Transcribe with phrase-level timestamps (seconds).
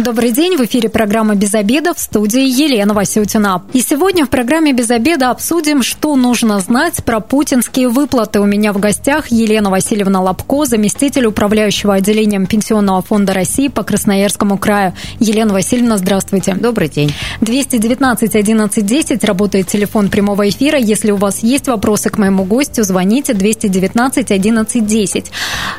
[0.00, 3.62] Добрый день, в эфире программа «Без обеда» в студии Елена Васютина.
[3.74, 8.40] И сегодня в программе «Без обеда» обсудим, что нужно знать про путинские выплаты.
[8.40, 14.56] У меня в гостях Елена Васильевна Лобко, заместитель управляющего отделением Пенсионного фонда России по Красноярскому
[14.56, 14.94] краю.
[15.18, 16.54] Елена Васильевна, здравствуйте.
[16.54, 17.12] Добрый день.
[17.42, 20.78] 219 11 10 работает телефон прямого эфира.
[20.78, 25.32] Если у вас есть вопросы к моему гостю, звоните 219 11 10.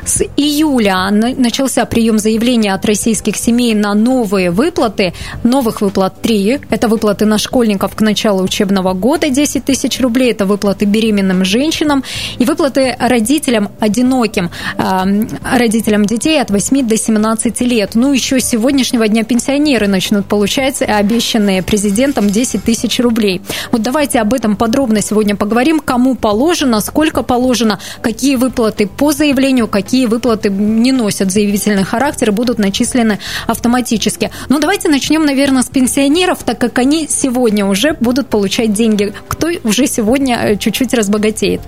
[0.04, 5.12] С июля начался прием заявлений от российских семей на новые выплаты.
[5.42, 6.60] Новых выплат три.
[6.70, 10.32] Это выплаты на школьников к началу учебного года 10 тысяч рублей.
[10.32, 12.04] Это выплаты беременным женщинам
[12.38, 17.94] и выплаты родителям одиноким, родителям детей от 8 до 17 лет.
[17.94, 23.40] Ну, еще с сегодняшнего дня пенсионеры начнут получать обещанные президентом 10 тысяч рублей.
[23.70, 25.80] Вот давайте об этом подробно сегодня поговорим.
[25.80, 32.32] Кому положено, сколько положено, какие выплаты по заявлению, какие выплаты не носят заявительный характер и
[32.32, 34.30] будут начислены автоматически автоматически.
[34.48, 39.12] Но давайте начнем, наверное, с пенсионеров, так как они сегодня уже будут получать деньги.
[39.28, 41.60] Кто уже сегодня э, чуть-чуть разбогатеет?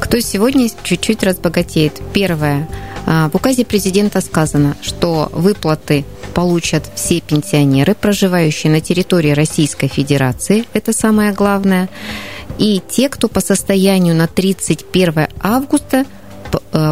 [0.00, 2.00] Кто сегодня чуть-чуть разбогатеет?
[2.12, 2.68] Первое.
[3.06, 10.64] А, в указе президента сказано, что выплаты получат все пенсионеры, проживающие на территории Российской Федерации.
[10.74, 11.88] Это самое главное.
[12.58, 16.04] И те, кто по состоянию на 31 августа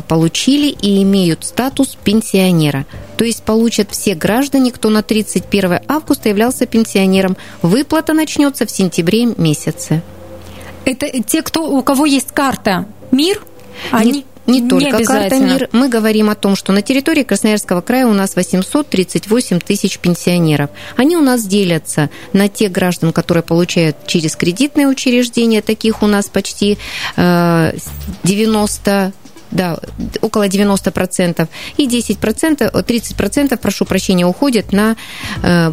[0.08, 2.86] получили и имеют статус пенсионера.
[3.16, 7.36] То есть получат все граждане, кто на 31 августа являлся пенсионером.
[7.62, 10.02] Выплата начнется в сентябре месяце.
[10.84, 13.42] Это те, кто, у кого есть карта МИР?
[13.90, 14.24] Они...
[14.46, 15.70] Не, не только не карта МИР.
[15.72, 20.68] Мы говорим о том, что на территории Красноярского края у нас 838 тысяч пенсионеров.
[20.96, 26.26] Они у нас делятся на тех граждан, которые получают через кредитные учреждения, таких у нас
[26.28, 26.76] почти
[27.16, 27.72] 90
[28.90, 29.12] э,
[29.54, 29.78] да,
[30.20, 34.96] около 90%, и 10%, 30%, прошу прощения, уходят на
[35.42, 35.72] э,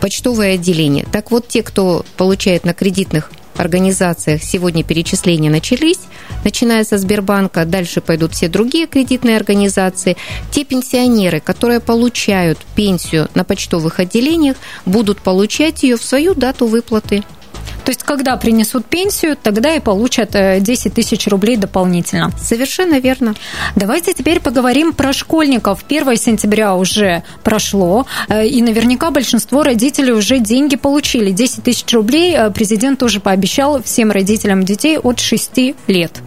[0.00, 1.06] почтовое отделение.
[1.10, 6.00] Так вот, те, кто получает на кредитных организациях сегодня перечисления начались,
[6.44, 10.16] начиная со Сбербанка, дальше пойдут все другие кредитные организации.
[10.50, 17.24] Те пенсионеры, которые получают пенсию на почтовых отделениях, будут получать ее в свою дату выплаты.
[17.84, 22.30] То есть, когда принесут пенсию, тогда и получат 10 э, тысяч рублей дополнительно.
[22.38, 23.34] Совершенно верно.
[23.76, 25.84] Давайте теперь поговорим про школьников.
[25.86, 31.30] 1 сентября уже прошло, э, и наверняка большинство родителей уже деньги получили.
[31.30, 36.22] 10 тысяч рублей э, президент тоже пообещал всем родителям детей от 6 лет.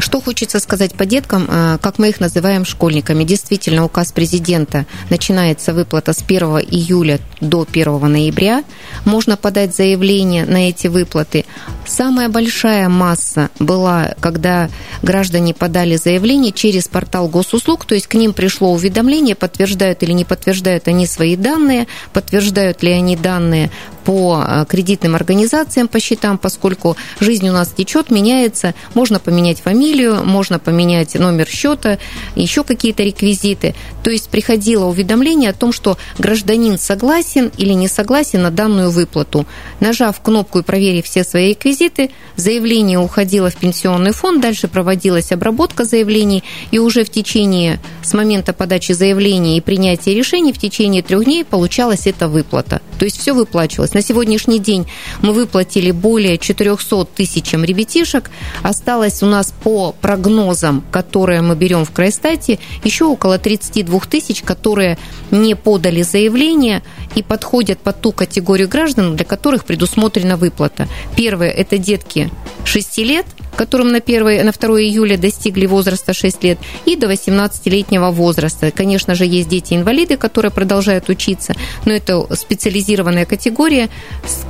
[0.00, 3.24] Что хочется сказать по деткам, э, как мы их называем школьниками.
[3.24, 8.64] Действительно, указ президента начинается выплата с 1 июля до 1 ноября.
[9.04, 11.44] Можно подать заявление на эти выплаты.
[11.86, 14.70] Самая большая масса была, когда
[15.02, 20.24] граждане подали заявление через портал госуслуг, то есть к ним пришло уведомление, подтверждают или не
[20.24, 23.70] подтверждают они свои данные, подтверждают ли они данные
[24.04, 30.24] по э, кредитным организациям, по счетам, поскольку жизнь у нас течет, меняется, можно поменять фамилию,
[30.24, 31.98] можно поменять номер счета,
[32.34, 33.74] еще какие-то реквизиты.
[34.02, 39.46] То есть приходило уведомление о том, что гражданин согласен или не согласен на данную выплату.
[39.80, 45.84] Нажав кнопку и проверив все свои реквизиты, заявление уходило в пенсионный фонд, дальше проводилась обработка
[45.84, 51.24] заявлений, и уже в течение, с момента подачи заявления и принятия решений, в течение трех
[51.24, 52.80] дней получалась эта выплата.
[52.98, 53.94] То есть все выплачивалось осталось.
[53.94, 54.86] На сегодняшний день
[55.22, 58.30] мы выплатили более 400 тысячам ребятишек.
[58.62, 64.96] Осталось у нас по прогнозам, которые мы берем в Крайстате, еще около 32 тысяч, которые
[65.30, 66.82] не подали заявление
[67.16, 70.88] и подходят под ту категорию граждан, для которых предусмотрена выплата.
[71.16, 72.30] Первое– это детки
[72.70, 73.26] 6 лет,
[73.56, 78.70] которым на, 1, на 2 июля достигли возраста 6 лет, и до 18-летнего возраста.
[78.70, 81.54] Конечно же, есть дети-инвалиды, которые продолжают учиться,
[81.84, 83.88] но это специализированная категория,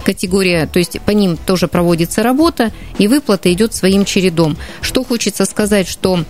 [0.04, 4.58] категория, то есть по ним тоже проводится работа, и выплата идет своим чередом.
[4.82, 6.22] Что хочется сказать, что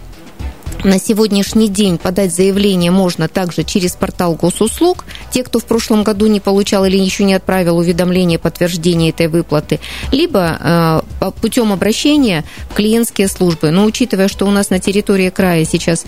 [0.85, 5.05] на сегодняшний день подать заявление можно также через портал госуслуг.
[5.31, 9.81] Те, кто в прошлом году не получал или еще не отправил уведомление подтверждения этой выплаты,
[10.11, 13.71] либо э, путем обращения в клиентские службы.
[13.71, 16.07] Но учитывая, что у нас на территории края сейчас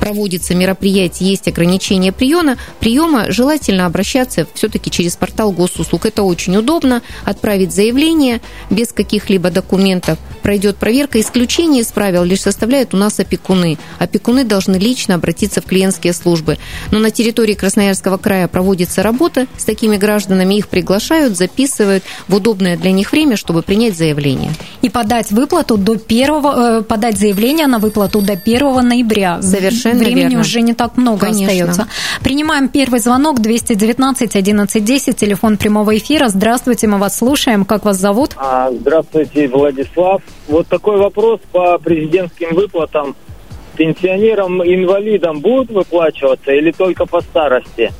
[0.00, 6.06] проводится мероприятие, есть ограничение приема, приема желательно обращаться все-таки через портал госуслуг.
[6.06, 7.02] Это очень удобно.
[7.24, 8.40] Отправить заявление
[8.70, 10.18] без каких-либо документов.
[10.42, 11.20] Пройдет проверка.
[11.20, 13.78] Исключение из правил лишь составляет у нас опекун опекуны.
[13.98, 16.58] Опекуны должны лично обратиться в клиентские службы.
[16.90, 22.76] Но на территории Красноярского края проводится работа с такими гражданами, их приглашают, записывают в удобное
[22.76, 24.52] для них время, чтобы принять заявление.
[24.82, 29.40] И подать выплату до первого, э, подать заявление на выплату до 1 ноября.
[29.42, 30.40] Совершенно Времени верно.
[30.40, 31.46] уже не так много Конечно.
[31.46, 31.88] остается.
[32.22, 36.28] Принимаем первый звонок 219 1110, телефон прямого эфира.
[36.28, 37.64] Здравствуйте, мы вас слушаем.
[37.64, 38.32] Как вас зовут?
[38.36, 40.22] А, Здравствуйте, Владислав.
[40.48, 43.14] Вот такой вопрос по президентским выплатам.
[43.78, 47.92] Пенсионерам, инвалидам будут выплачиваться или только по старости?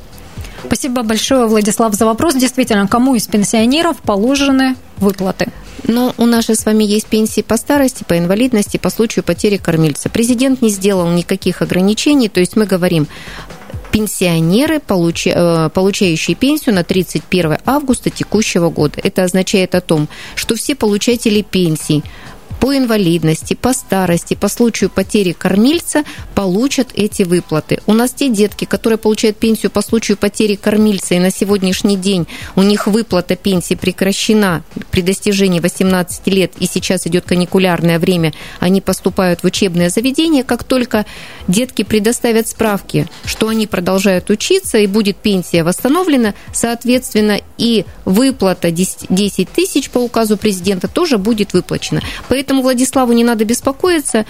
[0.65, 2.35] Спасибо большое, Владислав, за вопрос.
[2.35, 5.47] Действительно, кому из пенсионеров положены выплаты?
[5.87, 9.55] Но у нас же с вами есть пенсии по старости, по инвалидности, по случаю потери
[9.55, 10.09] кормильца.
[10.09, 13.07] Президент не сделал никаких ограничений, то есть мы говорим,
[13.91, 18.99] пенсионеры, э, получающие пенсию на 31 августа текущего года.
[19.01, 22.03] Это означает о том, что все получатели пенсий
[22.59, 26.03] по инвалидности, по старости, по случаю потери кормильца
[26.35, 27.79] получат эти выплаты.
[27.85, 32.27] У нас те детки, которые получают пенсию по случаю потери кормильца, и на сегодняшний день
[32.55, 38.81] у них выплата пенсии прекращена при достижении 18 лет, и сейчас идет каникулярное время, они
[38.81, 41.05] поступают в учебное заведение, как только
[41.47, 49.07] детки предоставят справки, что они продолжают учиться, и будет пенсия восстановлена, соответственно, и выплата 10
[49.09, 52.01] 10 тысяч по указу президента тоже будет выплачена.
[52.27, 54.25] Поэтому Владиславу не надо беспокоиться.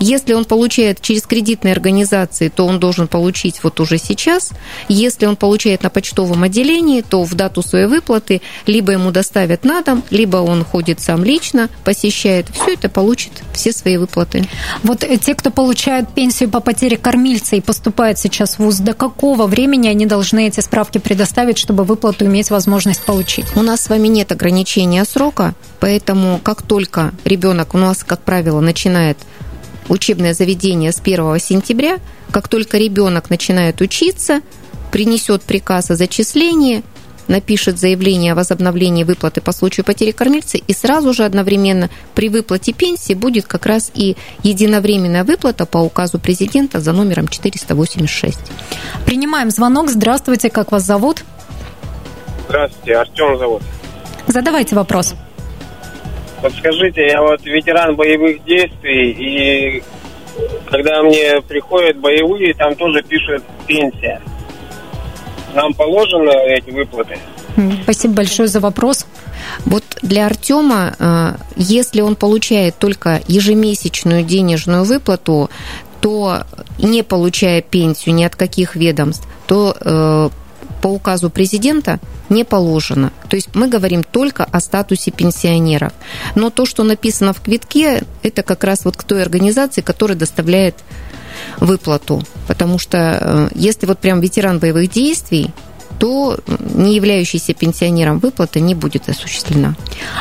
[0.00, 4.50] Если он получает через кредитные организации, то он должен получить вот уже сейчас.
[4.88, 9.82] Если он получает на почтовом отделении, то в дату своей выплаты либо ему доставят на
[9.82, 12.46] дом, либо он ходит сам лично, посещает.
[12.48, 14.48] Все это получит, все свои выплаты.
[14.82, 18.94] Вот э, те, кто получают пенсию по потере кормильца и поступают сейчас в ВУЗ, до
[18.94, 23.44] какого времени они должны эти справки предоставить, чтобы выплату иметь возможность получить?
[23.54, 28.60] У нас с вами нет ограничения срока, поэтому как только ребенок у нас, как правило,
[28.60, 29.18] начинает
[29.90, 31.98] учебное заведение с 1 сентября,
[32.30, 34.40] как только ребенок начинает учиться,
[34.90, 36.82] принесет приказ о зачислении,
[37.28, 42.72] напишет заявление о возобновлении выплаты по случаю потери кормильца, и сразу же одновременно при выплате
[42.72, 48.38] пенсии будет как раз и единовременная выплата по указу президента за номером 486.
[49.06, 49.90] Принимаем звонок.
[49.90, 51.24] Здравствуйте, как вас зовут?
[52.48, 53.62] Здравствуйте, Артем зовут.
[54.26, 55.14] Задавайте вопрос.
[56.42, 59.82] Вот скажите, я вот ветеран боевых действий, и
[60.70, 64.20] когда мне приходят боевые, там тоже пишут пенсия.
[65.54, 67.18] Нам положены эти выплаты?
[67.82, 69.06] Спасибо большое за вопрос.
[69.66, 75.50] Вот для Артема, э, если он получает только ежемесячную денежную выплату,
[76.00, 76.44] то
[76.78, 80.30] не получая пенсию ни от каких ведомств, то э,
[80.80, 83.12] по указу президента не положено.
[83.28, 85.92] То есть мы говорим только о статусе пенсионеров.
[86.34, 90.76] Но то, что написано в квитке, это как раз вот к той организации, которая доставляет
[91.58, 92.22] выплату.
[92.46, 95.50] Потому что э, если вот прям ветеран боевых действий,
[96.00, 96.38] то
[96.74, 99.74] не являющийся пенсионером выплата не будет осуществлена.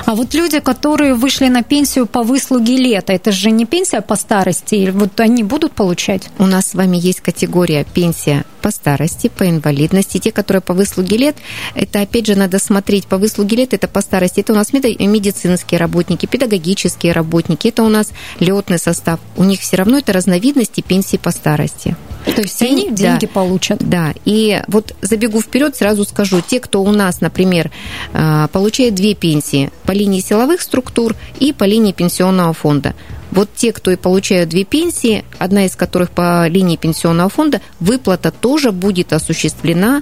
[0.06, 4.18] А вот люди, которые вышли на пенсию по выслуге лета, это же не пенсия по
[4.18, 6.30] старости, вот они будут получать?
[6.38, 10.19] У нас с вами есть категория пенсия по старости, по инвалидности.
[10.19, 11.36] Те, которые по выслуге лет,
[11.74, 13.07] это опять же надо смотреть.
[13.07, 14.42] По выслуге лет это по старости.
[14.42, 19.19] Это у нас меди- медицинские работники, педагогические работники, это у нас летный состав.
[19.38, 21.95] У них все равно это разновидности пенсии по старости.
[22.25, 22.95] То есть они Да.
[22.95, 23.80] деньги получат.
[23.80, 27.71] Да, и вот забегу вперед, сразу скажу, те, кто у нас, например,
[28.13, 32.94] э, получает две пенсии по линии силовых структур и по линии пенсионного фонда.
[33.31, 38.31] Вот те, кто и получают две пенсии, одна из которых по линии пенсионного фонда, выплата
[38.31, 40.02] тоже будет осуществлена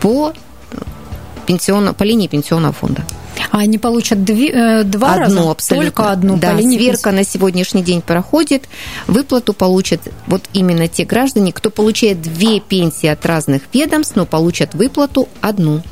[0.00, 0.32] по,
[1.46, 3.04] пенсионно, по линии пенсионного фонда.
[3.50, 5.50] А они получат две- э, два одну раза?
[5.50, 5.90] абсолютно.
[5.90, 8.64] Только одну Да, по линии сверка на сегодняшний день проходит.
[9.06, 14.74] Выплату получат вот именно те граждане, кто получает две пенсии от разных ведомств, но получат
[14.74, 15.82] выплату одну.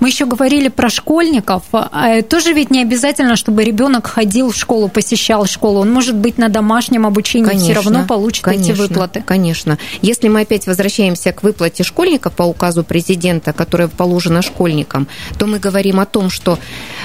[0.00, 1.62] Мы еще говорили про школьников.
[1.72, 5.80] А Тоже ведь не обязательно, чтобы ребенок ходил в школу, посещал школу.
[5.80, 9.22] Он может быть на домашнем обучении, все равно получит конечно, эти выплаты.
[9.24, 9.78] Конечно.
[10.02, 15.08] Если мы опять возвращаемся к выплате школьников по указу президента, которая положена школьникам,
[15.38, 16.58] то мы говорим о том, что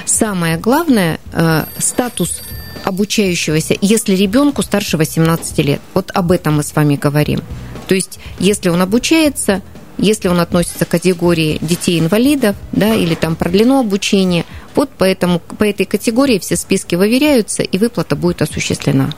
[0.04, 2.42] самое главное э, статус
[2.84, 5.80] обучающегося, если ребенку старше 18 лет.
[5.94, 7.40] Вот об этом мы с вами говорим.
[7.88, 9.62] То есть, если он обучается,
[9.98, 14.44] если он относится к категории детей-инвалидов, да, или там продлено обучение,
[14.74, 19.10] вот поэтому, по этой категории все списки выверяются, и выплата будет осуществлена.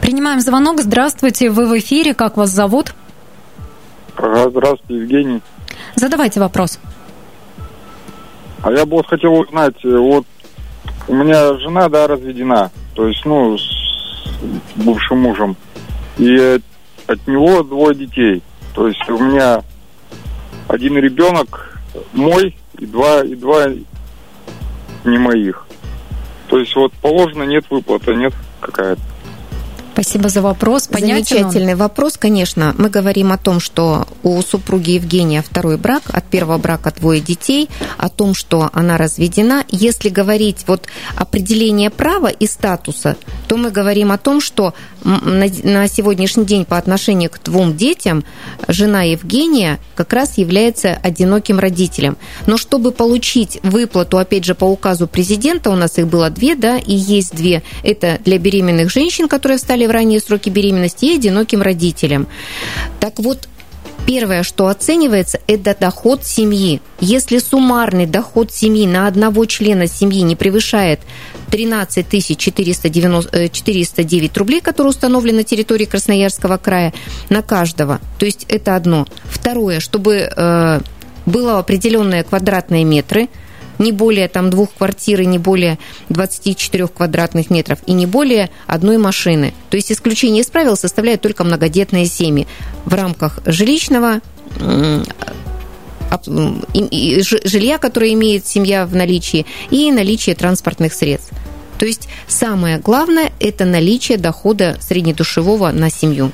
[0.00, 0.80] Принимаем звонок.
[0.80, 2.14] Здравствуйте, вы в эфире.
[2.14, 2.94] Как вас зовут?
[4.16, 5.40] Ага, Здравствуйте, Евгений.
[5.94, 6.78] Задавайте вопрос.
[8.62, 10.26] А я бы вот хотел узнать, э, вот
[11.06, 14.28] у меня жена, да, разведена, то есть, ну, с
[14.76, 15.56] бывшим мужем,
[16.18, 16.60] и
[17.06, 18.42] от него двое детей.
[18.74, 19.62] То есть у меня
[20.68, 21.80] один ребенок
[22.12, 23.66] мой и два, и два
[25.04, 25.66] не моих.
[26.48, 29.00] То есть вот положено, нет выплаты, нет какая-то.
[30.00, 30.86] Спасибо за вопрос.
[30.86, 31.80] Понятен Замечательный он?
[31.80, 32.72] вопрос, конечно.
[32.78, 37.68] Мы говорим о том, что у супруги Евгения второй брак, от первого брака двое детей,
[37.96, 39.64] о том, что она разведена.
[39.70, 40.86] Если говорить вот
[41.16, 43.16] определение права и статуса,
[43.48, 48.22] то мы говорим о том, что на сегодняшний день по отношению к двум детям
[48.68, 52.16] жена Евгения как раз является одиноким родителем.
[52.46, 56.78] Но чтобы получить выплату, опять же, по указу президента, у нас их было две, да,
[56.78, 61.62] и есть две, это для беременных женщин, которые стали в ранние сроки беременности и одиноким
[61.62, 62.28] родителям.
[63.00, 63.48] Так вот,
[64.06, 66.80] Первое, что оценивается, это доход семьи.
[66.98, 71.00] Если суммарный доход семьи на одного члена семьи не превышает
[71.50, 76.94] 13 490, 409 рублей, которые установлены на территории Красноярского края,
[77.28, 79.06] на каждого, то есть это одно.
[79.24, 80.80] Второе, чтобы э,
[81.26, 83.28] было определенные квадратные метры–
[83.78, 88.98] не более там двух квартир и не более 24 квадратных метров и не более одной
[88.98, 89.54] машины.
[89.70, 92.46] То есть исключение из правил составляют только многодетные семьи
[92.84, 94.20] в рамках жилищного
[97.44, 101.32] жилья, которое имеет семья в наличии, и наличие транспортных средств.
[101.78, 106.32] То есть самое главное– это наличие дохода среднедушевого на семью.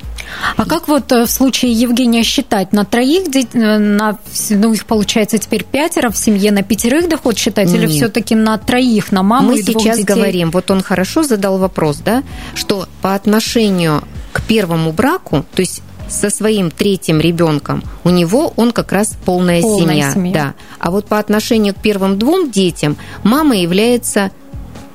[0.57, 2.73] А как вот э, в случае Евгения считать?
[2.73, 4.17] На троих, э, на,
[4.49, 7.67] ну, их получается теперь пятеро в семье, на пятерых доход считать?
[7.67, 7.75] Нет.
[7.75, 10.15] Или все-таки на троих, на маму Мы и сейчас детей?
[10.15, 12.23] говорим, вот он хорошо задал вопрос, да,
[12.55, 18.71] что по отношению к первому браку, то есть со своим третьим ребенком, у него он
[18.71, 20.33] как раз полная, полная семья, семья.
[20.33, 20.53] Да.
[20.79, 24.31] А вот по отношению к первым двум детям мама является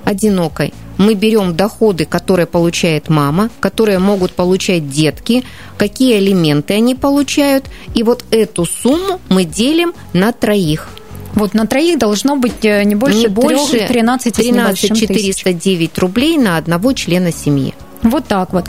[0.04, 0.72] одинокой.
[0.98, 5.44] Мы берем доходы, которые получает мама, которые могут получать детки,
[5.78, 7.64] какие элементы они получают,
[7.94, 10.88] и вот эту сумму мы делим на троих.
[11.34, 16.56] Вот на троих должно быть э, не больше, не больше 13, 13 409 рублей на
[16.56, 17.74] одного члена семьи.
[18.02, 18.66] Вот так вот.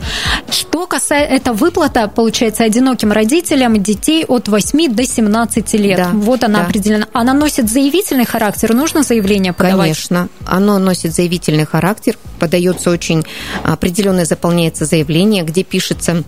[0.50, 5.98] Что касается, это выплата, получается, одиноким родителям детей от 8 до 17 лет.
[5.98, 6.66] Да, вот она да.
[6.66, 7.08] определена.
[7.14, 9.80] Она носит заявительный характер, нужно заявление подавать?
[9.80, 13.24] Конечно, оно носит заявительный характер, подается очень
[13.64, 16.24] определенное, заполняется заявление, где пишется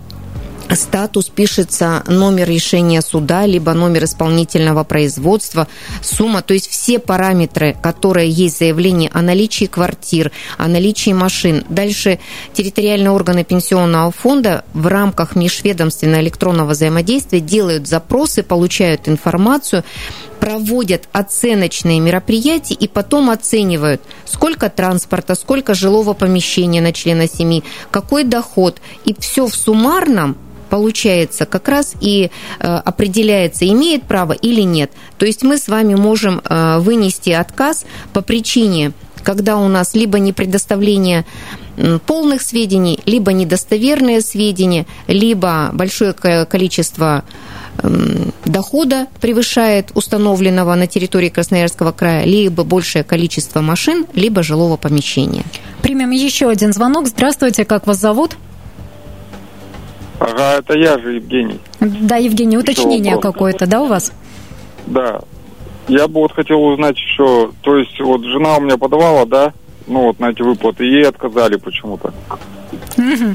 [0.72, 5.68] статус пишется номер решения суда, либо номер исполнительного производства,
[6.02, 11.64] сумма, то есть все параметры, которые есть в заявлении о наличии квартир, о наличии машин.
[11.68, 12.18] Дальше
[12.52, 19.84] территориальные органы пенсионного фонда в рамках межведомственного электронного взаимодействия делают запросы, получают информацию,
[20.40, 28.24] проводят оценочные мероприятия и потом оценивают, сколько транспорта, сколько жилого помещения на члена семьи, какой
[28.24, 28.80] доход.
[29.04, 30.36] И все в суммарном
[30.74, 34.90] получается, как раз и э, определяется, имеет право или нет.
[35.18, 38.90] То есть мы с вами можем э, вынести отказ по причине,
[39.22, 41.24] когда у нас либо не предоставление
[42.06, 47.22] полных сведений, либо недостоверные сведения, либо большое количество
[48.44, 55.44] дохода превышает установленного на территории Красноярского края, либо большее количество машин, либо жилого помещения.
[55.82, 57.06] Примем еще один звонок.
[57.06, 58.36] Здравствуйте, как вас зовут?
[60.18, 61.60] Ага, это я же, Евгений.
[61.80, 64.12] Да, Евгений, уточнение какое-то, да, у вас?
[64.86, 65.20] Да.
[65.88, 69.52] Я бы вот хотел узнать еще, то есть вот жена у меня подавала, да,
[69.86, 72.14] ну вот на эти выплаты, ей отказали почему-то.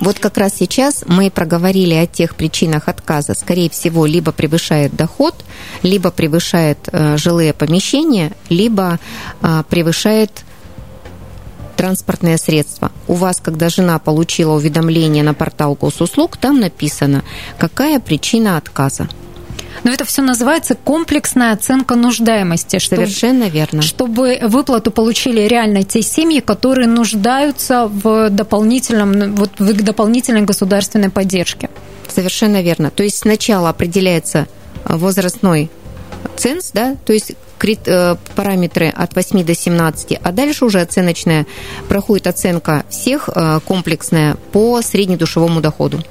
[0.02, 3.34] Вот как раз сейчас мы проговорили о тех причинах отказа.
[3.34, 5.36] Скорее всего, либо превышает доход,
[5.84, 9.00] либо превышает э, жилые помещения, либо
[9.42, 10.46] э, превышает
[11.80, 12.92] транспортное средство.
[13.08, 17.24] У вас, когда жена получила уведомление на портал госуслуг, там написано,
[17.58, 19.08] какая причина отказа.
[19.86, 22.80] Но это все называется комплексная оценка нуждаемости.
[22.80, 23.82] Что, Совершенно верно.
[23.82, 31.70] Чтобы выплату получили реально те семьи, которые нуждаются в дополнительном, вот в дополнительной государственной поддержке.
[32.10, 32.92] Совершенно верно.
[32.92, 34.50] То есть сначала определяется
[34.84, 35.72] возрастной
[36.38, 37.34] ценз, да, то есть
[37.86, 41.46] Э, параметры от 8 до 17, а дальше уже оценочная
[41.88, 46.02] проходит оценка всех э, комплексная по среднедушевому доходу.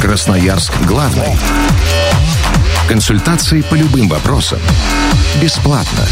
[0.00, 1.36] Красноярск главный.
[2.88, 4.58] Консультации по любым вопросам.
[5.40, 6.06] Бесплатно.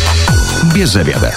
[0.75, 1.35] Без заведа.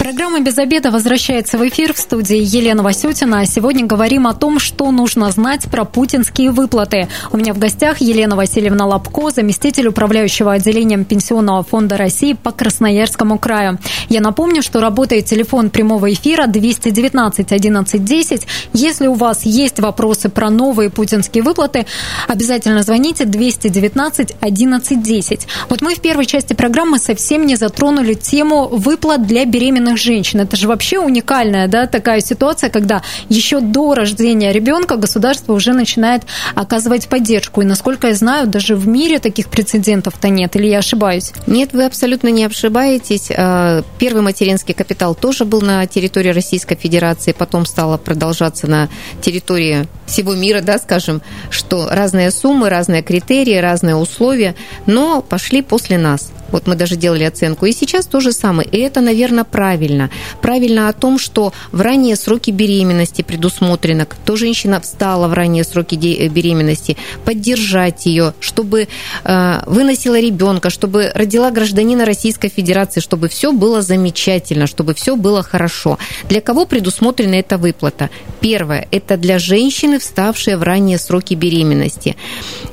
[0.00, 3.44] Программа «Без обеда» возвращается в эфир в студии Елена Васютина.
[3.44, 7.06] Сегодня говорим о том, что нужно знать про путинские выплаты.
[7.32, 13.38] У меня в гостях Елена Васильевна Лобко, заместитель управляющего отделением Пенсионного фонда России по Красноярскому
[13.38, 13.78] краю.
[14.08, 18.46] Я напомню, что работает телефон прямого эфира 219 11 10.
[18.72, 21.84] Если у вас есть вопросы про новые путинские выплаты,
[22.26, 25.46] обязательно звоните 219 11 10.
[25.68, 30.40] Вот мы в первой части программы совсем не затронули тему выплат для беременных беременных женщин.
[30.40, 36.22] Это же вообще уникальная да, такая ситуация, когда еще до рождения ребенка государство уже начинает
[36.54, 37.62] оказывать поддержку.
[37.62, 40.56] И насколько я знаю, даже в мире таких прецедентов-то нет.
[40.56, 41.32] Или я ошибаюсь?
[41.46, 43.30] Нет, вы абсолютно не ошибаетесь.
[43.36, 48.88] А, первый материнский капитал тоже был на территории Российской Федерации, потом стало продолжаться на
[49.20, 54.54] территории всего мира, да, скажем, что разные суммы, разные критерии, разные условия,
[54.86, 56.30] но пошли после нас.
[56.52, 57.66] Вот мы даже делали оценку.
[57.66, 58.68] И сейчас то же самое.
[58.68, 60.10] И это, наверное, правильно.
[60.40, 65.94] Правильно о том, что в ранние сроки беременности предусмотрено, кто женщина встала в ранние сроки
[65.94, 68.88] беременности, поддержать ее, чтобы
[69.24, 75.42] э, выносила ребенка, чтобы родила гражданина Российской Федерации, чтобы все было замечательно, чтобы все было
[75.42, 75.98] хорошо.
[76.28, 78.10] Для кого предусмотрена эта выплата?
[78.40, 82.16] Первое– это для женщины, вставшие в ранние сроки беременности.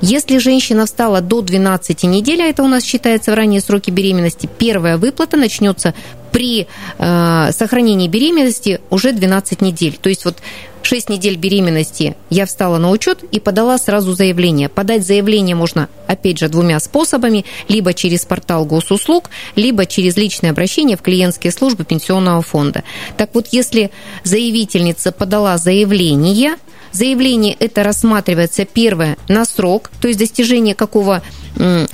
[0.01, 4.49] Если женщина встала до 12 недель, а это у нас считается в ранние сроки беременности,
[4.57, 5.93] первая выплата начнется
[6.31, 9.97] при э, сохранении беременности уже 12 недель.
[10.01, 10.37] То есть вот
[10.83, 14.69] 6 недель беременности я встала на учет и подала сразу заявление.
[14.69, 17.43] Подать заявление можно, опять же, двумя способами.
[17.67, 22.83] Либо через портал госуслуг, либо через личное обращение в клиентские службы пенсионного фонда.
[23.17, 23.91] Так вот, если
[24.23, 26.55] заявительница подала заявление,
[26.93, 31.21] заявление это рассматривается первое на срок, то есть достижение какого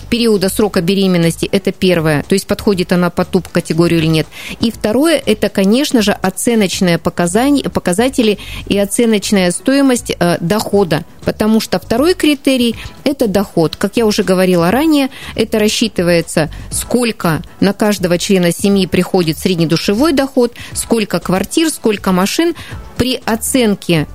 [0.10, 4.27] периода срока беременности, это первое, то есть подходит она под ту категорию или нет.
[4.60, 11.79] И второе, это, конечно же, оценочные показания, показатели и оценочная стоимость э, дохода, потому что
[11.79, 13.75] второй критерий– это доход.
[13.75, 20.53] Как я уже говорила ранее, это рассчитывается, сколько на каждого члена семьи приходит среднедушевой доход,
[20.74, 22.55] сколько квартир, сколько машин.
[22.98, 24.07] При оценке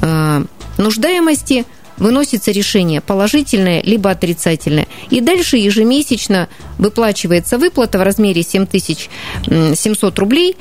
[0.00, 0.44] э,
[0.78, 1.64] нуждаемости–
[2.02, 4.86] выносится решение положительное либо отрицательное.
[5.10, 10.56] И дальше ежемесячно выплачивается выплата в размере 7700 рублей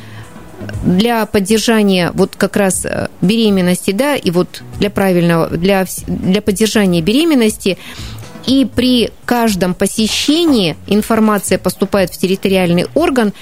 [0.84, 7.02] для поддержания вот как раз э, беременности, да, и вот для правильного, для, для поддержания
[7.02, 7.80] беременности
[8.46, 13.34] и при каждом посещении информация поступает в территориальный орган,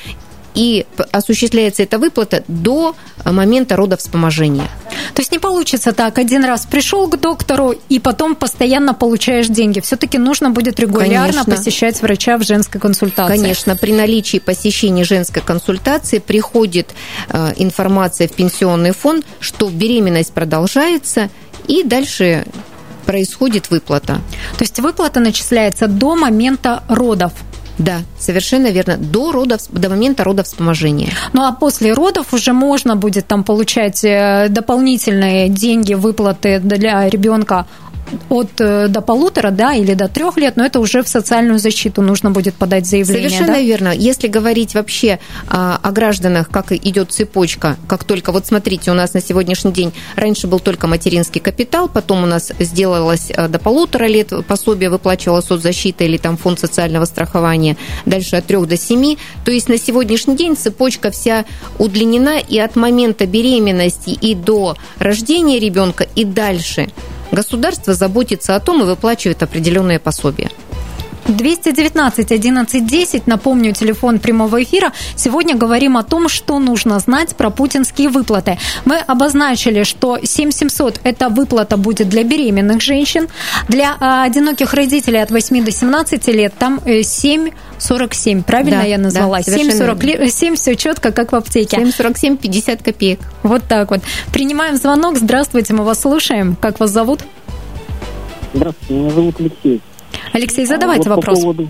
[0.56, 4.70] и осуществляется эта выплата до момента родовспоможения.
[5.14, 9.80] То есть не получится так, один раз пришел к доктору и потом постоянно получаешь деньги.
[9.80, 11.56] Все-таки нужно будет регулярно Конечно.
[11.56, 13.36] посещать врача в женской консультации.
[13.36, 16.94] Конечно, при наличии посещения женской консультации приходит
[17.30, 21.30] э, информация в пенсионный фонд, что беременность продолжается,
[21.68, 22.46] и дальше
[23.06, 24.22] происходит выплата.
[24.58, 27.34] То есть выплата начисляется до момента родов.
[27.80, 28.98] Да, совершенно верно.
[28.98, 31.12] До, родов, до момента родовспоможения.
[31.34, 37.65] Ну а после родов уже можно будет там получать э, дополнительные деньги, выплаты для ребенка
[38.30, 42.02] от э, до полутора, да, или до трех лет, но это уже в социальную защиту
[42.02, 43.30] нужно будет подать заявление.
[43.30, 43.62] Совершенно да?
[43.62, 43.93] верно.
[43.95, 49.13] Если говорить вообще а, о гражданах, как идет цепочка, как только, вот смотрите, у нас
[49.13, 54.06] на сегодняшний день раньше был только материнский капитал, потом у нас сделалось э, до полутора
[54.06, 59.17] лет пособие выплачивала соцзащита или там фонд социального страхования, дальше от трех до семи.
[59.45, 61.45] То есть на сегодняшний день цепочка вся
[61.78, 66.89] удлинена и от момента беременности и до рождения ребенка и дальше
[67.32, 70.52] государство заботится о том и выплачивает определенные пособия.
[71.36, 74.92] 219 11 10, напомню, телефон прямого эфира.
[75.15, 78.58] Сегодня говорим о том, что нужно знать про путинские выплаты.
[78.86, 83.28] Мы обозначили, что 7700– это выплата будет для беременных женщин.
[83.68, 88.98] Для а, одиноких родителей от 8 до 17 лет там 7,47, э, правильно да, я
[88.98, 89.39] назвала?
[89.46, 91.78] Да, 7,40, 7 все четко, как в аптеке.
[91.78, 93.20] 7,47, 50 копеек.
[93.44, 94.02] Вот так вот.
[94.34, 95.18] Принимаем звонок.
[95.18, 96.56] Здравствуйте, мы вас слушаем.
[96.60, 97.22] Как вас зовут?
[98.54, 99.82] Здравствуйте, меня зовут Алексей.
[100.34, 101.40] Алексей, задавайте вот вопрос.
[101.40, 101.68] По поводу,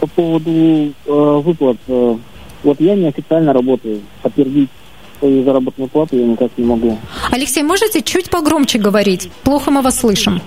[0.00, 1.76] по поводу э, выплат.
[1.88, 2.16] Э,
[2.62, 4.00] вот я неофициально работаю.
[4.22, 4.70] Подтвердить
[5.18, 6.98] свою заработную плату я никак не могу.
[7.30, 9.30] Алексей, можете чуть погромче говорить?
[9.44, 10.40] Плохо мы вас слышим.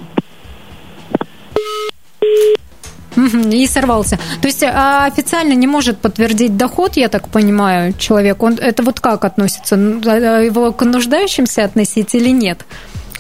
[3.52, 4.18] И сорвался.
[4.42, 8.42] То есть а официально не может подтвердить доход, я так понимаю, человек.
[8.42, 9.76] Он это вот как относится?
[9.76, 12.66] А, его к нуждающимся относить или нет?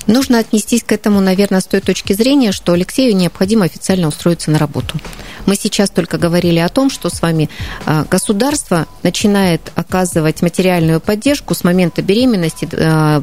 [0.10, 4.58] Нужно отнестись к этому, наверное, с той точки зрения, что Алексею необходимо официально устроиться на
[4.58, 5.00] работу.
[5.46, 7.48] Мы сейчас только говорили о том, что с вами
[7.86, 13.22] а, государство начинает оказывать материальную поддержку с момента беременности а,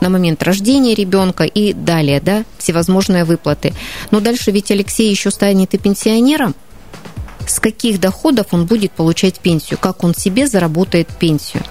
[0.00, 3.74] на момент рождения ребенка и далее, да, всевозможные выплаты.
[4.12, 6.54] Но дальше ведь Алексей еще станет и пенсионером,
[7.44, 11.64] с каких доходов он будет получать пенсию, как он себе заработает пенсию.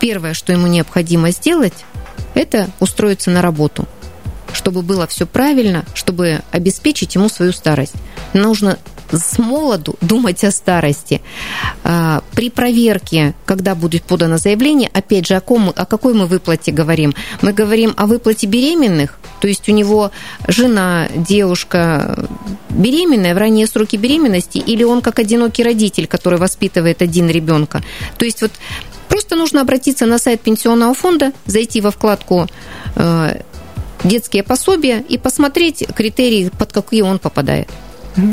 [0.00, 1.84] Первое, что ему необходимо сделать,
[2.34, 3.86] это устроиться на работу,
[4.52, 7.94] чтобы было все правильно, чтобы обеспечить ему свою старость.
[8.32, 8.78] Нужно
[9.12, 11.20] с молоду думать о старости.
[11.82, 16.72] А, при проверке, когда будет подано заявление, опять же, о, ком, о какой мы выплате
[16.72, 17.14] говорим?
[17.42, 20.10] Мы говорим о выплате беременных, то есть у него
[20.46, 22.28] жена, девушка
[22.70, 27.82] беременная в ранние сроки беременности, или он как одинокий родитель, который воспитывает один ребенка.
[28.18, 28.52] То есть вот
[29.10, 32.46] просто нужно обратиться на сайт пенсионного фонда, зайти во вкладку
[32.96, 33.42] э,
[34.04, 37.68] детские пособия и посмотреть критерии, под какие он попадает.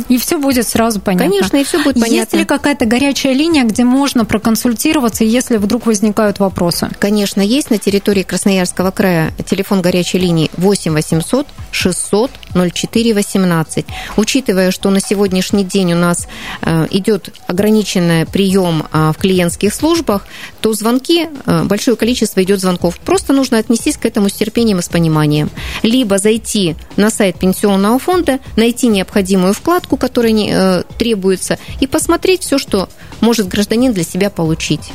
[0.10, 1.30] И все будет сразу понятно.
[1.30, 2.16] Конечно, и все будет понятно.
[2.16, 6.90] Есть ли какая-то горячая линия, где можно проконсультироваться, если вдруг возникают вопросы?
[7.00, 13.86] Конечно, есть на территории Красноярского края телефон горячей линии 8 800 600 04 18.
[14.18, 16.28] Учитывая, что на сегодняшний день у нас
[16.62, 20.26] э, идет ограниченный прием э, в клиентских службах,
[20.62, 23.00] то звонки, э, большое количество идет звонков.
[23.00, 25.50] Просто нужно отнестись к этому с терпением и с пониманием.
[25.84, 31.88] Либо зайти на сайт пенсионного фонда, найти необходимую вкладку, вкладку, которая не, э, требуется, и
[31.88, 32.90] посмотреть все, что
[33.22, 34.92] может гражданин для себя получить.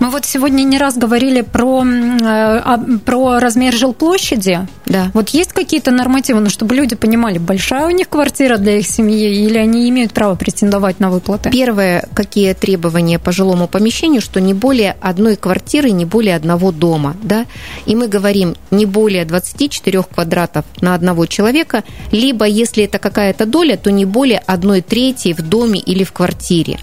[0.00, 4.66] Мы вот сегодня не раз говорили про, э, про размер жилплощади.
[4.86, 5.10] Да.
[5.14, 9.44] Вот есть какие-то нормативы, ну, чтобы люди понимали, большая у них квартира для их семьи,
[9.46, 11.50] или они имеют право претендовать на выплаты?
[11.50, 17.16] Первое, какие требования по жилому помещению, что не более одной квартиры, не более одного дома.
[17.22, 17.46] Да?
[17.86, 23.76] И мы говорим не более 24 квадратов на одного человека, либо если это какая-то доля,
[23.76, 26.78] то не более одной трети в доме или в квартире.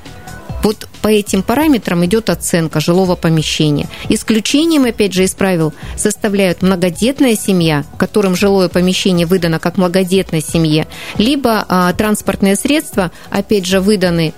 [0.64, 3.88] Вот по этим параметрам идет оценка жилого помещения.
[4.10, 10.88] Исключением, опять же, из правил составляют многодетная семья, которым жилое помещение выдано как многодетной семье,
[11.18, 14.34] либо а, транспортные средства, опять же, выданы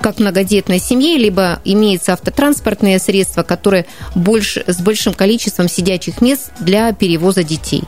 [0.00, 6.92] как многодетной семье, либо имеются автотранспортные средства, которые больше, с большим количеством сидячих мест для
[6.92, 7.82] перевоза детей.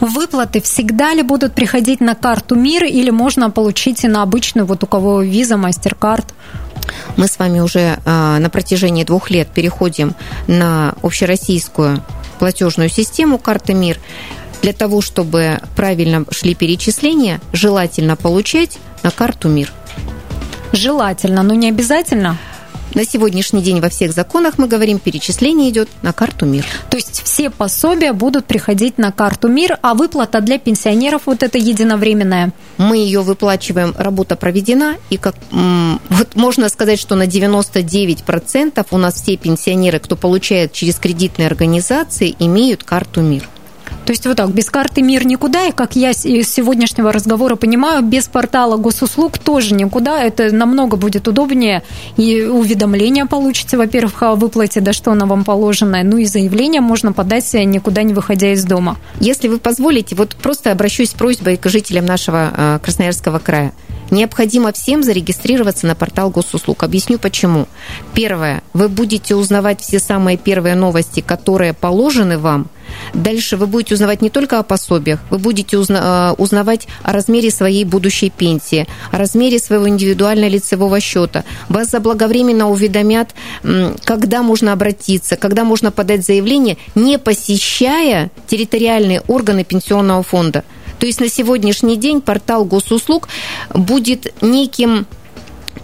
[0.00, 4.84] Выплаты всегда ли будут приходить на карту МИР или можно получить и на обычную, вот
[4.84, 6.26] у кого виза, мастер-карт?
[7.16, 10.14] Мы с вами уже а, на протяжении двух лет переходим
[10.46, 12.02] на общероссийскую
[12.38, 13.98] платежную систему карты МИР.
[14.62, 19.72] Для того, чтобы правильно шли перечисления, желательно получать на карту МИР.
[20.72, 22.36] Желательно, но не обязательно.
[22.96, 26.64] На сегодняшний день во всех законах мы говорим, перечисление идет на карту МИР.
[26.88, 31.58] То есть все пособия будут приходить на карту МИР, а выплата для пенсионеров вот эта
[31.58, 32.54] единовременная?
[32.78, 39.20] Мы ее выплачиваем, работа проведена, и как вот можно сказать, что на 99% у нас
[39.20, 43.46] все пенсионеры, кто получает через кредитные организации, имеют карту МИР.
[44.06, 48.02] То есть вот так, без карты «Мир» никуда, и как я из сегодняшнего разговора понимаю,
[48.02, 50.22] без портала госуслуг тоже никуда.
[50.22, 51.82] Это намного будет удобнее,
[52.16, 57.12] и уведомления получите, во-первых, о выплате, да что она вам положена, ну и заявление можно
[57.12, 58.96] подать, никуда не выходя из дома.
[59.18, 63.72] Если вы позволите, вот просто обращусь с просьбой к жителям нашего э, Красноярского края.
[64.12, 66.84] Необходимо всем зарегистрироваться на портал госуслуг.
[66.84, 67.66] Объясню почему.
[68.14, 68.62] Первое.
[68.72, 72.68] Вы будете узнавать все самые первые новости, которые положены вам
[73.14, 77.50] Дальше вы будете узнавать не только о пособиях, вы будете узна- э, узнавать о размере
[77.50, 81.44] своей будущей пенсии, о размере своего индивидуального лицевого счета.
[81.68, 83.34] Вас заблаговременно уведомят,
[84.04, 90.64] когда можно обратиться, когда можно подать заявление, не посещая территориальные органы пенсионного фонда.
[90.98, 93.28] То есть на сегодняшний день портал госуслуг
[93.74, 95.06] будет неким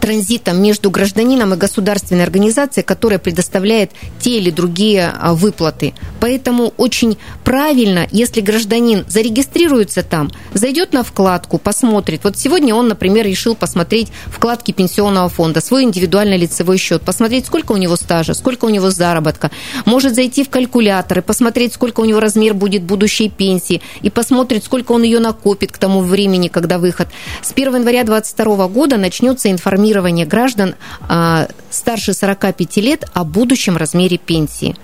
[0.02, 5.94] транзитом между гражданином и государственной организацией, которая предоставляет те или другие а, выплаты.
[6.18, 12.24] Поэтому очень правильно, если гражданин зарегистрируется там, зайдет на вкладку, посмотрит.
[12.24, 17.70] Вот сегодня он, например, решил посмотреть вкладки пенсионного фонда, свой индивидуальный лицевой счет, посмотреть, сколько
[17.70, 19.52] у него стажа, сколько у него заработка.
[19.84, 24.64] Может зайти в калькулятор и посмотреть, сколько у него размер будет будущей пенсии, и посмотреть,
[24.64, 27.06] сколько он ее накопит к тому времени, когда выход.
[27.40, 30.74] С 1 января 2022 года начнется информирование информирование граждан
[31.08, 34.74] а, старше 45 лет о будущем размере пенсии.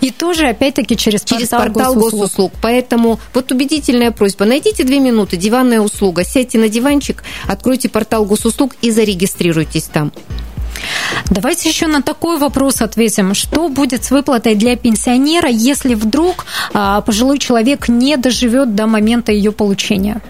[0.00, 2.20] И тоже, опять-таки, через, через портал, портал госуслуг.
[2.22, 2.52] госуслуг.
[2.60, 4.46] Поэтому вот убедительная просьба.
[4.46, 6.24] Найдите две минуты, диванная услуга.
[6.24, 10.10] Сядьте на диванчик, откройте портал госуслуг и зарегистрируйтесь там.
[11.30, 13.34] Давайте еще на такой вопрос ответим.
[13.34, 19.30] Что будет с выплатой для пенсионера, если вдруг а, пожилой человек не доживет до момента
[19.30, 20.20] ее получения?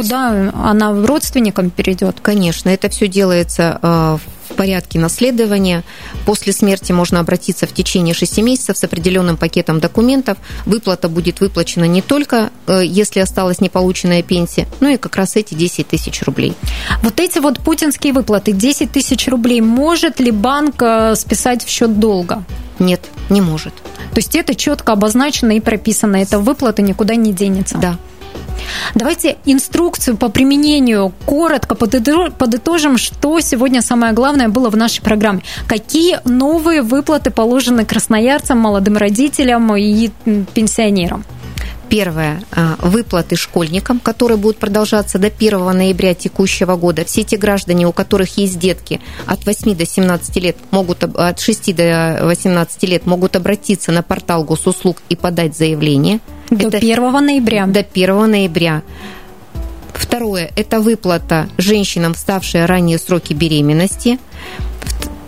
[0.00, 2.20] Куда она родственникам перейдет?
[2.22, 5.84] Конечно, это все делается э, в порядке наследования.
[6.24, 10.38] После смерти можно обратиться в течение 6 месяцев с определенным пакетом документов.
[10.64, 15.52] Выплата будет выплачена не только, э, если осталась неполученная пенсия, но и как раз эти
[15.52, 16.54] 10 тысяч рублей.
[17.02, 22.00] Вот эти вот путинские выплаты, 10 тысяч рублей, может ли банк э, списать в счет
[22.00, 22.42] долга?
[22.78, 23.74] Нет, не может.
[23.74, 27.76] То есть это четко обозначено и прописано, эта выплата никуда не денется?
[27.76, 27.98] Да.
[28.94, 35.42] Давайте инструкцию по применению коротко подытожим, что сегодня самое главное было в нашей программе.
[35.66, 40.10] Какие новые выплаты положены красноярцам, молодым родителям и
[40.54, 41.24] пенсионерам?
[41.90, 42.40] Первое.
[42.52, 47.04] А, выплаты школьникам, которые будут продолжаться до 1 ноября текущего года.
[47.04, 51.74] Все те граждане, у которых есть детки от 8 до 17 лет, могут, от 6
[51.74, 56.20] до 18 лет могут обратиться на портал госуслуг и подать заявление.
[56.50, 57.66] До Это 1 ноября.
[57.66, 58.82] До 1 ноября.
[59.94, 64.18] Второе– это выплата женщинам, вставшие ранее сроки беременности.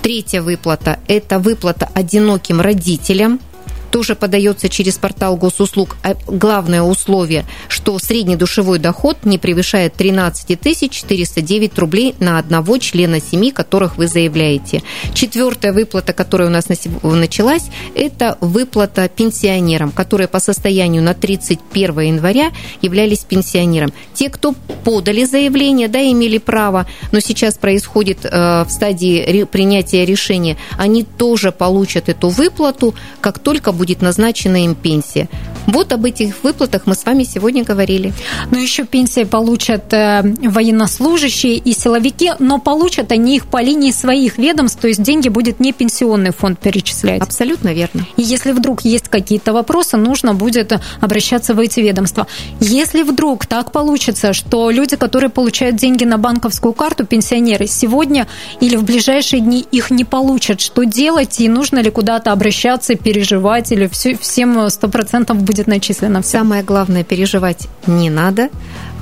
[0.02, 3.38] Третья выплата– это выплата одиноким родителям–
[3.92, 5.96] тоже подается через портал госуслуг.
[6.02, 10.58] А главное условие, что средний душевой доход не превышает 13
[10.90, 14.82] 409 рублей на одного члена семьи, которых вы заявляете.
[15.12, 16.66] Четвертая выплата, которая у нас
[17.02, 22.50] началась, это выплата пенсионерам, которые по состоянию на 31 января
[22.80, 23.92] являлись пенсионером.
[24.14, 30.56] Те, кто подали заявление, да, имели право, но сейчас происходит э, в стадии принятия решения,
[30.78, 35.28] они тоже получат эту выплату, как только будет назначена им пенсия.
[35.66, 38.12] Вот об этих выплатах мы с вами сегодня говорили.
[38.50, 44.38] Но еще пенсии получат э, военнослужащие и силовики, но получат они их по линии своих
[44.38, 47.22] ведомств, то есть деньги будет не пенсионный фонд перечислять.
[47.22, 48.06] Абсолютно верно.
[48.16, 52.26] И если вдруг есть какие-то вопросы, нужно будет обращаться в эти ведомства.
[52.60, 58.26] Если вдруг так получится, что люди, которые получают деньги на банковскую карту, пенсионеры, сегодня
[58.60, 63.71] или в ближайшие дни их не получат, что делать и нужно ли куда-то обращаться, переживать
[63.72, 66.22] или все, всем сто процентов будет начислено?
[66.22, 66.38] Все?
[66.38, 68.50] Самое главное, переживать не надо.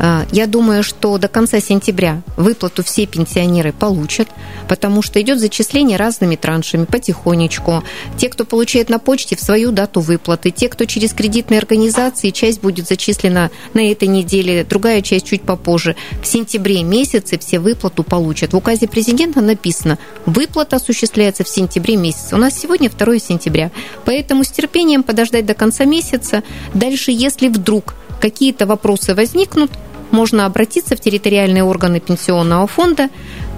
[0.03, 4.29] А, я думаю, что до конца сентября выплату все пенсионеры получат,
[4.67, 7.85] потому что идет зачисление разными траншами потихонечку.
[8.17, 12.63] Те, кто получает на почте в свою дату выплаты, те, кто через кредитные организации, часть
[12.63, 15.97] будет зачислена на этой неделе, другая часть чуть попозже.
[16.23, 18.55] В сентябре месяце все выплату получат.
[18.55, 22.37] В указе президента написано, выплата осуществляется в сентябре месяце.
[22.37, 23.71] У нас сегодня 2 сентября.
[24.07, 26.43] Поэтому с терпением подождать до конца месяца.
[26.73, 29.71] Дальше, если вдруг какие-то вопросы возникнут,
[30.13, 33.09] можно обратиться в территориальные органы пенсионного фонда,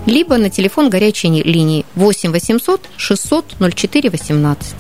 [0.06, 4.74] либо на телефон горячей линии 8 800 600 04 18.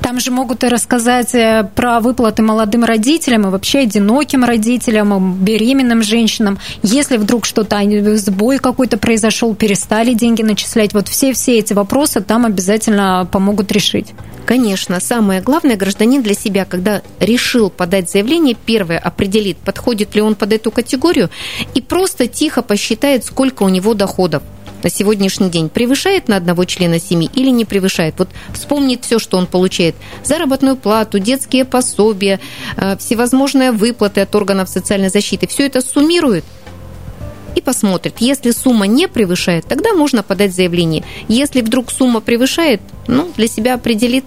[0.00, 6.02] Там же могут и рассказать э, про выплаты молодым родителям и вообще одиноким родителям, беременным
[6.02, 6.58] женщинам.
[6.82, 7.80] Если вдруг что-то,
[8.16, 14.12] сбой какой-то произошел, перестали деньги начислять, вот все-все эти вопросы там обязательно помогут решить.
[14.46, 20.34] Конечно, самое главное, гражданин для себя, когда решил подать заявление, первое определит, подходит ли он
[20.34, 21.30] под эту категорию,
[21.74, 24.42] и просто тихо посчитает, сколько у него доходов
[24.82, 28.14] на сегодняшний день превышает на одного члена семьи или не превышает.
[28.18, 29.94] Вот вспомнит все, что он получает.
[30.22, 32.40] Заработную плату, детские пособия,
[32.76, 35.46] э, всевозможные выплаты от органов социальной защиты.
[35.46, 36.44] Все это суммирует
[37.54, 38.16] и посмотрит.
[38.18, 41.04] Если сумма не превышает, тогда можно подать заявление.
[41.28, 44.24] Если вдруг сумма превышает, ну, для себя определит,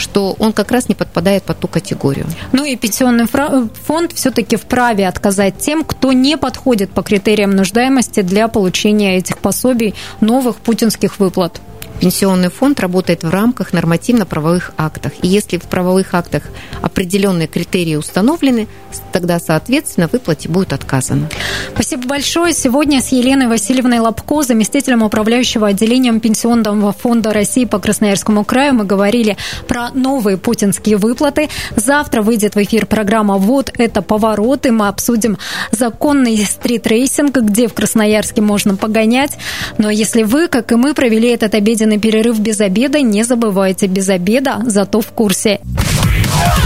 [0.00, 2.26] что он как раз не подпадает под ту категорию.
[2.52, 8.48] Ну и пенсионный фонд все-таки вправе отказать тем, кто не подходит по критериям нуждаемости для
[8.48, 11.60] получения этих пособий новых путинских выплат.
[12.00, 15.12] Пенсионный фонд работает в рамках нормативно-правовых актов.
[15.22, 16.44] И если в правовых актах
[16.80, 18.68] определенные критерии установлены,
[19.12, 21.28] тогда, соответственно, выплате будет отказано.
[21.74, 22.54] Спасибо большое.
[22.54, 28.84] Сегодня с Еленой Васильевной Лобко, заместителем управляющего отделением Пенсионного фонда России по Красноярскому краю, мы
[28.84, 29.36] говорили
[29.68, 31.48] про новые путинские выплаты.
[31.76, 34.72] Завтра выйдет в эфир программа «Вот это повороты».
[34.72, 35.38] Мы обсудим
[35.70, 39.36] законный стритрейсинг, где в Красноярске можно погонять.
[39.78, 43.00] Но если вы, как и мы, провели этот обеденный обеденный перерыв без обеда.
[43.00, 45.60] Не забывайте, без обеда, зато в курсе.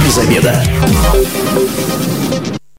[0.04, 0.62] Без обеда.